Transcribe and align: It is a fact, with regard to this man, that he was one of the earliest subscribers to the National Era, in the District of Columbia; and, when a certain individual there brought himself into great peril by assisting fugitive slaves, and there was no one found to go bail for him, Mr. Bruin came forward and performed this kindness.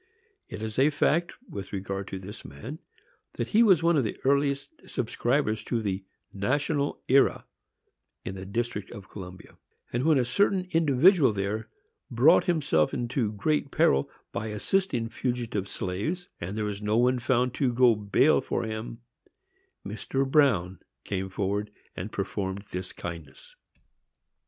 It 0.49 0.63
is 0.63 0.79
a 0.79 0.89
fact, 0.89 1.33
with 1.47 1.71
regard 1.71 2.07
to 2.07 2.17
this 2.17 2.43
man, 2.43 2.79
that 3.33 3.49
he 3.49 3.61
was 3.61 3.83
one 3.83 3.97
of 3.97 4.03
the 4.03 4.17
earliest 4.25 4.89
subscribers 4.89 5.63
to 5.65 5.79
the 5.79 6.03
National 6.33 7.03
Era, 7.07 7.45
in 8.25 8.33
the 8.33 8.47
District 8.47 8.89
of 8.89 9.11
Columbia; 9.11 9.59
and, 9.93 10.03
when 10.03 10.17
a 10.17 10.25
certain 10.25 10.67
individual 10.71 11.33
there 11.33 11.69
brought 12.09 12.45
himself 12.45 12.95
into 12.95 13.31
great 13.31 13.69
peril 13.69 14.09
by 14.31 14.47
assisting 14.47 15.07
fugitive 15.07 15.67
slaves, 15.69 16.27
and 16.39 16.57
there 16.57 16.65
was 16.65 16.81
no 16.81 16.97
one 16.97 17.19
found 17.19 17.53
to 17.53 17.71
go 17.71 17.93
bail 17.95 18.41
for 18.41 18.63
him, 18.63 19.01
Mr. 19.85 20.27
Bruin 20.27 20.79
came 21.03 21.29
forward 21.29 21.69
and 21.95 22.11
performed 22.11 22.65
this 22.71 22.91
kindness. 22.91 23.55